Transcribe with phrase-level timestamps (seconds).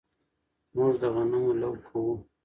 [0.75, 2.13] موږ د غنمو لو کوو